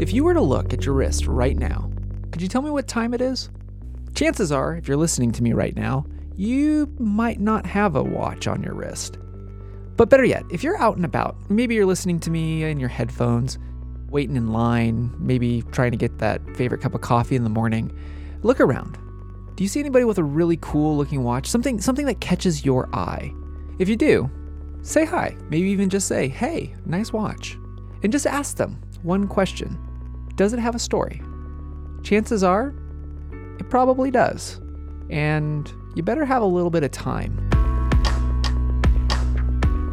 [0.00, 1.90] If you were to look at your wrist right now,
[2.32, 3.50] could you tell me what time it is?
[4.14, 6.06] Chances are, if you're listening to me right now,
[6.36, 9.18] you might not have a watch on your wrist.
[9.96, 12.88] But better yet, if you're out and about, maybe you're listening to me in your
[12.88, 13.58] headphones,
[14.08, 17.94] waiting in line, maybe trying to get that favorite cup of coffee in the morning,
[18.42, 18.96] look around.
[19.54, 21.46] Do you see anybody with a really cool looking watch?
[21.46, 23.34] Something something that catches your eye?
[23.78, 24.30] If you do,
[24.80, 25.36] say hi.
[25.50, 27.58] Maybe even just say, "Hey, nice watch."
[28.02, 29.78] And just ask them one question.
[30.40, 31.20] Does it have a story?
[32.02, 32.72] Chances are
[33.58, 34.58] it probably does.
[35.10, 37.36] And you better have a little bit of time.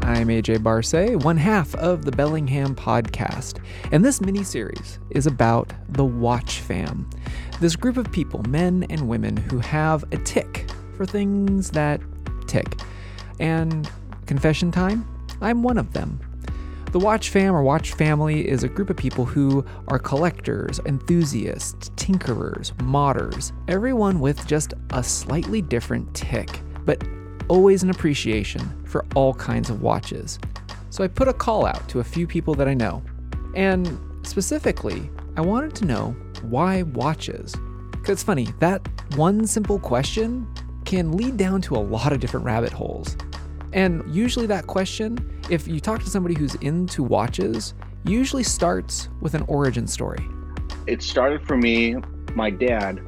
[0.00, 3.62] I'm AJ Barse, one half of the Bellingham podcast,
[3.92, 7.10] and this mini series is about the Watch Fam.
[7.60, 12.00] This group of people, men and women, who have a tick for things that
[12.46, 12.80] tick.
[13.38, 13.90] And
[14.24, 15.06] confession time,
[15.42, 16.18] I'm one of them.
[16.92, 21.90] The Watch Fam or Watch Family is a group of people who are collectors, enthusiasts,
[21.90, 27.00] tinkerers, modders, everyone with just a slightly different tick, but
[27.46, 30.40] always an appreciation for all kinds of watches.
[30.90, 33.04] So I put a call out to a few people that I know.
[33.54, 37.54] And specifically, I wanted to know why watches?
[37.92, 38.84] Because it's funny, that
[39.14, 40.44] one simple question
[40.84, 43.16] can lead down to a lot of different rabbit holes.
[43.72, 49.34] And usually, that question, if you talk to somebody who's into watches, usually starts with
[49.34, 50.24] an origin story.
[50.86, 51.96] It started for me,
[52.34, 53.00] my dad.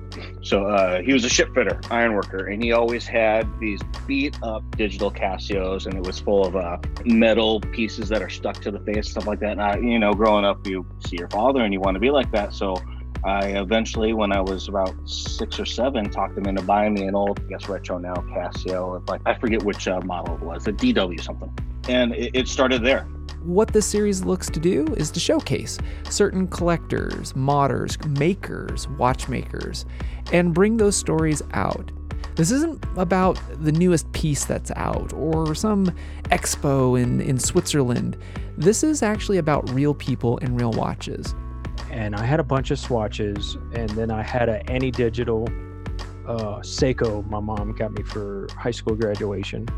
[0.42, 4.36] So uh, he was a ship fitter, iron worker, and he always had these beat
[4.42, 8.70] up digital Casios, and it was full of uh, metal pieces that are stuck to
[8.70, 9.52] the face, stuff like that.
[9.52, 12.10] And I, you know, growing up, you see your father and you want to be
[12.10, 12.52] like that.
[12.52, 12.76] So
[13.24, 17.14] I eventually, when I was about six or seven, talked him into buying me an
[17.14, 19.08] old, I guess retro now Casio.
[19.08, 21.56] Like I forget which uh, model it was, a DW something,
[21.88, 23.04] and it, it started there.
[23.44, 29.84] What this series looks to do is to showcase certain collectors, modders, makers, watchmakers,
[30.32, 31.92] and bring those stories out.
[32.34, 35.86] This isn't about the newest piece that's out or some
[36.24, 38.16] expo in, in Switzerland.
[38.56, 41.34] This is actually about real people and real watches
[41.92, 45.46] and I had a bunch of swatches, and then I had a Any Digital
[46.26, 47.28] uh, Seiko.
[47.28, 49.68] My mom got me for high school graduation,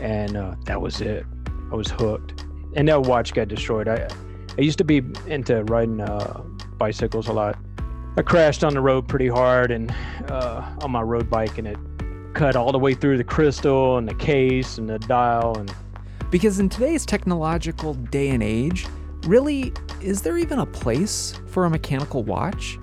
[0.00, 1.26] and uh, that was it.
[1.70, 2.44] I was hooked,
[2.74, 3.88] and that watch got destroyed.
[3.88, 4.08] I
[4.58, 6.42] I used to be into riding uh,
[6.78, 7.58] bicycles a lot.
[8.16, 9.94] I crashed on the road pretty hard, and
[10.28, 11.78] uh, on my road bike, and it
[12.32, 15.72] cut all the way through the crystal and the case and the dial and.
[16.30, 18.86] Because in today's technological day and age,
[19.24, 22.78] Really, is there even a place for a mechanical watch?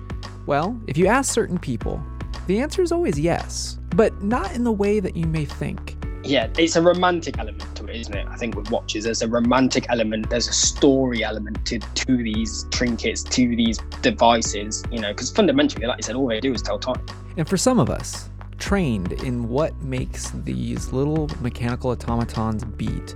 [0.46, 2.02] Well, if you ask certain people,
[2.46, 5.96] the answer is always yes, but not in the way that you may think.
[6.22, 8.26] Yeah, it's a romantic element to it, isn't it?
[8.28, 12.66] I think with watches, there's a romantic element, there's a story element to, to these
[12.70, 16.62] trinkets, to these devices, you know, because fundamentally, like you said, all they do is
[16.62, 17.04] tell time.
[17.36, 23.14] And for some of us, trained in what makes these little mechanical automatons beat,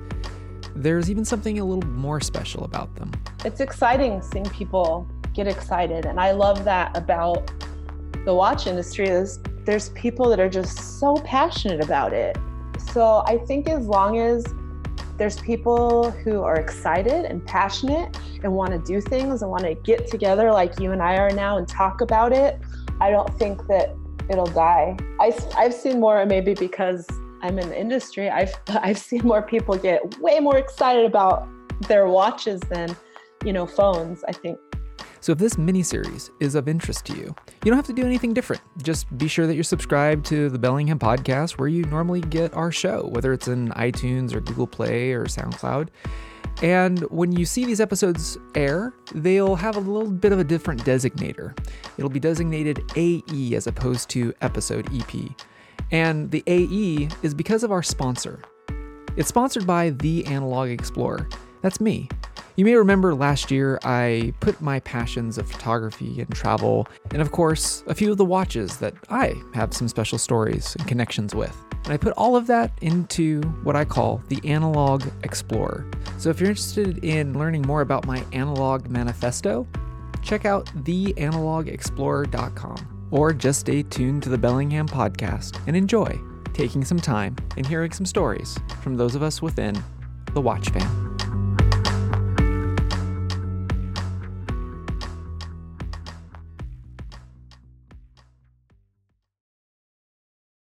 [0.75, 3.11] there's even something a little more special about them.
[3.45, 6.07] It's exciting seeing people get excited.
[6.07, 7.51] And I love that about
[8.25, 12.37] the watch industry is there's people that are just so passionate about it.
[12.93, 14.45] So I think as long as
[15.19, 19.75] there's people who are excited and passionate and want to do things and want to
[19.75, 22.61] get together like you and I are now and talk about it,
[23.01, 23.95] I don't think that
[24.31, 24.97] it'll die.
[25.21, 27.07] I, I've seen more maybe because
[27.43, 31.49] I'm in the industry, I've I've seen more people get way more excited about
[31.89, 32.97] their watches than,
[33.45, 34.59] you know, phones, I think.
[35.21, 38.05] So if this mini series is of interest to you, you don't have to do
[38.05, 38.61] anything different.
[38.83, 42.73] Just be sure that you're subscribed to the Bellingham podcast where you normally get our
[42.73, 45.91] show, whether it's in iTunes or Google Play or SoundCloud.
[46.61, 50.85] And when you see these episodes air, they'll have a little bit of a different
[50.85, 51.57] designator.
[51.97, 55.37] It'll be designated AE as opposed to episode EP.
[55.93, 58.41] And the AE is because of our sponsor.
[59.15, 61.29] It's sponsored by The Analog Explorer.
[61.61, 62.09] That's me.
[62.57, 67.31] You may remember last year I put my passions of photography and travel, and of
[67.31, 71.57] course, a few of the watches that I have some special stories and connections with.
[71.85, 75.91] And I put all of that into what I call the Analog Explorer.
[76.19, 79.67] So if you're interested in learning more about my analog manifesto,
[80.23, 86.19] check out theanalogexplorer.com or just stay tuned to the Bellingham podcast and enjoy
[86.53, 89.81] taking some time and hearing some stories from those of us within
[90.35, 91.02] the Watch Fam.